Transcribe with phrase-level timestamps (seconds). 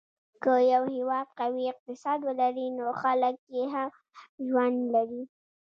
[0.43, 3.85] که یو هېواد قوي اقتصاد ولري، نو خلک یې ښه
[4.47, 5.23] ژوند لري.